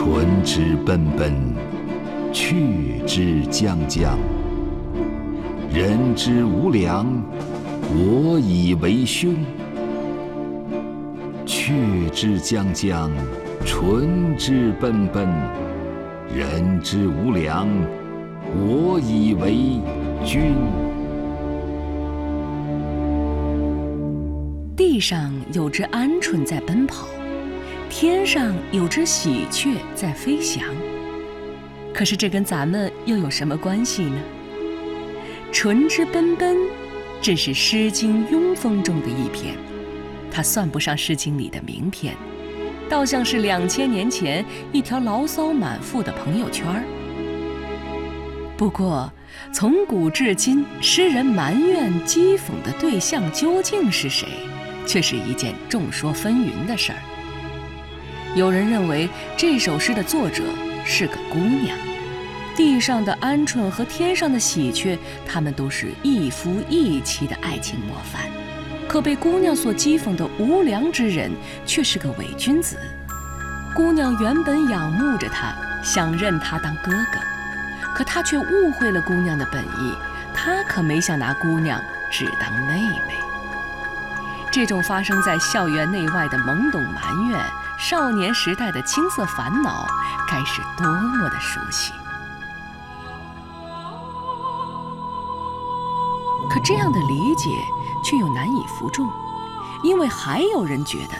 [0.00, 1.34] 春之奔奔，
[2.32, 4.16] 去之将将。
[5.72, 7.04] 人之无良，
[7.90, 9.34] 我以为兄。
[11.44, 13.10] 去之将将，
[13.66, 15.26] 春之奔奔。
[16.32, 17.66] 人之无良，
[18.54, 19.80] 我以为
[20.24, 20.54] 君。
[24.76, 27.08] 地上有只鹌鹑在奔跑，
[27.90, 30.64] 天上有只喜鹊在飞翔。
[31.94, 34.20] 可是这跟咱们又有什么关系呢？
[35.50, 36.56] 唇之奔奔，
[37.20, 39.54] 这是《诗经·庸风》中的一篇，
[40.30, 42.14] 它算不上《诗经》里的名篇，
[42.88, 46.66] 倒像是两千年前一条牢骚满腹的朋友圈。
[48.56, 49.10] 不过，
[49.52, 54.28] 从古至今，诗人埋怨、讥讽的对象究竟是谁，
[54.86, 56.98] 却是一件众说纷纭的事儿。
[58.34, 60.42] 有人认为这首诗的作者
[60.84, 61.76] 是个姑娘。
[62.56, 68.22] 地上的鹌鹑和天上的喜鹊，他们都是一夫一妻的爱情模范。
[68.88, 71.30] 可被姑娘所讥讽的无良之人，
[71.64, 72.76] 却是个伪君子。
[73.74, 77.20] 姑娘原本仰慕着他，想认他当哥哥，
[77.94, 79.94] 可他却误会了姑娘的本意。
[80.34, 83.14] 他可没想拿姑娘只当妹妹。
[84.50, 87.38] 这种发生在校园内外的懵懂埋怨，
[87.78, 89.86] 少年时代的青涩烦恼，
[90.28, 91.92] 该是多么的熟悉。
[96.50, 97.48] 可这样的理解
[98.02, 99.08] 却又难以服众，
[99.84, 101.14] 因为还有人觉得，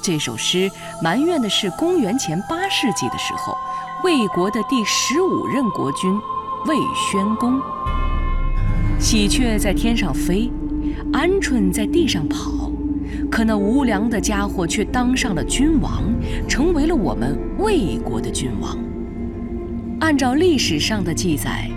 [0.00, 0.70] 这首诗
[1.02, 3.54] 埋怨的是公元前八世纪的时候，
[4.02, 6.18] 魏国的第十五任国君
[6.64, 7.60] 魏宣公。
[8.98, 10.50] 喜鹊在天上飞，
[11.12, 12.69] 鹌鹑在地上跑，
[13.30, 16.02] 可那无良的家伙却当上了君王，
[16.48, 18.78] 成为了我们魏国的君王。
[20.00, 21.70] 按照历史上的记载。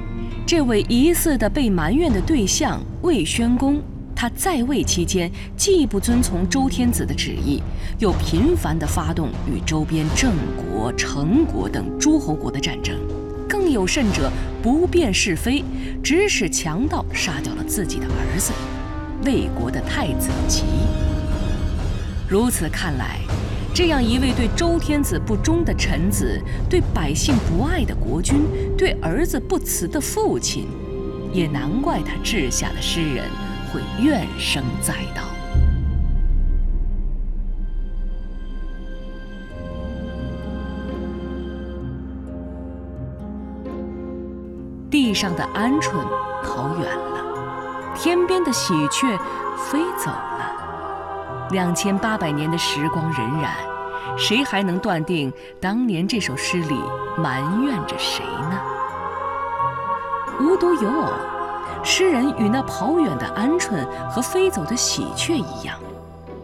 [0.45, 3.81] 这位疑似的被埋怨的对象魏宣公，
[4.13, 7.63] 他在位期间既不遵从周天子的旨意，
[7.97, 12.93] 又频繁地发动与周边郑国、成国等诸侯国的战争，
[13.47, 14.29] 更有甚者
[14.61, 15.63] 不辨是非，
[16.03, 18.51] 指使强盗杀掉了自己的儿子，
[19.25, 20.63] 魏国的太子吉。
[22.33, 23.19] 如此看来。
[23.75, 30.67] 这样一位对周天子不忠的臣子，对百姓不爱的国君，对儿子不慈的父亲，
[31.31, 33.25] 也难怪他治下的诗人
[33.72, 35.22] 会怨声载道。
[44.89, 46.03] 地上的鹌鹑
[46.43, 49.16] 跑远了，天边的喜鹊
[49.55, 50.53] 飞走了。
[51.53, 53.47] 两千八百年的时光荏苒，
[54.18, 55.31] 谁还能断定
[55.62, 56.75] 当年这首诗里
[57.16, 58.59] 埋怨着谁呢？
[60.40, 61.09] 无独有偶，
[61.84, 65.78] 诗人与那跑远的鹌鹑和飞走的喜鹊一样，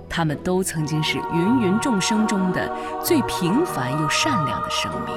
[0.08, 2.72] 他们都曾经是芸芸众生中的
[3.04, 5.16] 最平凡又善良的生命。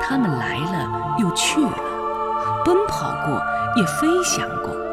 [0.00, 1.78] 他们来了又去了，
[2.64, 3.40] 奔跑过，
[3.76, 4.89] 也飞翔过。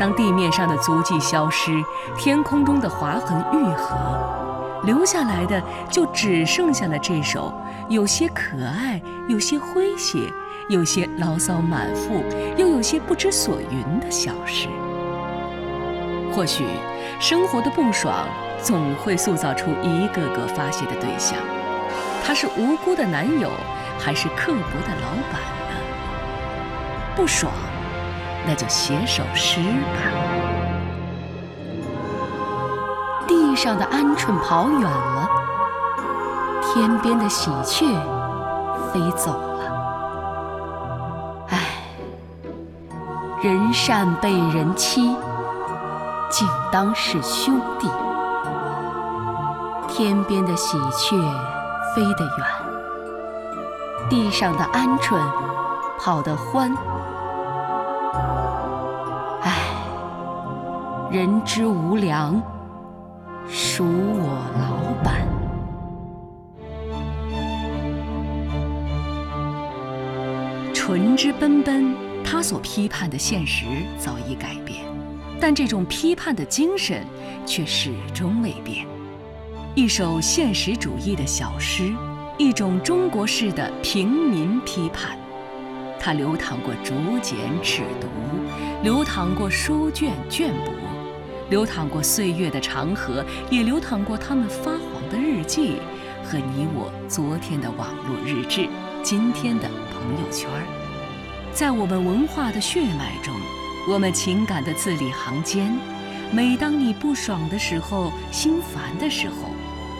[0.00, 1.84] 当地面上的足迹消失，
[2.16, 7.52] 天空中的划痕愈合，留下来的就只剩下了这首
[7.90, 10.20] 有些可爱、有些诙谐、
[10.70, 12.24] 有些牢骚满腹，
[12.56, 14.68] 又有些不知所云的小诗。
[16.32, 16.64] 或许，
[17.20, 18.26] 生活的不爽
[18.62, 21.36] 总会塑造出一个个发泄的对象，
[22.24, 23.50] 他是无辜的男友，
[23.98, 25.76] 还是刻薄的老板呢？
[27.14, 27.52] 不爽。
[28.46, 30.00] 那就写首诗吧。
[33.28, 35.28] 地上的鹌鹑跑远了，
[36.62, 37.86] 天边的喜鹊
[38.92, 39.60] 飞走了。
[41.50, 41.58] 唉，
[43.42, 45.16] 人善被人欺，
[46.30, 47.88] 竟当是兄弟。
[49.88, 51.16] 天边的喜鹊
[51.94, 52.46] 飞得远，
[54.08, 55.18] 地上的鹌鹑
[55.98, 56.74] 跑得欢。
[61.10, 62.40] 人之无良，
[63.48, 65.26] 属我老板。
[70.72, 73.66] 唇之奔奔，他所批判的现实
[73.98, 74.84] 早已改变，
[75.40, 77.04] 但这种批判的精神
[77.44, 78.86] 却始终未变。
[79.74, 81.92] 一首现实主义的小诗，
[82.38, 85.18] 一种中国式的平民批判，
[85.98, 90.89] 它流淌过竹简尺牍，流淌过书卷绢帛。
[91.50, 95.78] 流淌过岁月的长河，也流淌过他们发黄的日记
[96.24, 98.68] 和你我昨天的网络日志，
[99.02, 100.64] 今天的朋友圈儿。
[101.52, 103.34] 在我们文化的血脉中，
[103.88, 105.76] 我们情感的字里行间，
[106.30, 109.50] 每当你不爽的时候、心烦的时候，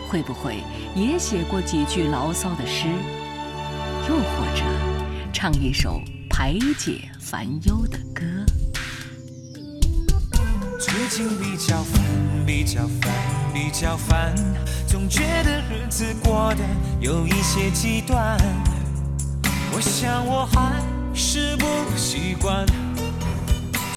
[0.08, 0.58] 会不会
[0.94, 2.86] 也写过几句牢骚的诗？
[4.08, 4.62] 又或者，
[5.32, 8.22] 唱一首排解烦忧的歌？
[11.10, 12.00] 最近比较烦，
[12.46, 13.12] 比较烦，
[13.52, 14.32] 比较烦，
[14.86, 16.62] 总觉得日子过得
[17.00, 18.38] 有一些极端。
[19.72, 20.80] 我想我还
[21.12, 21.66] 是不
[21.96, 22.64] 习惯。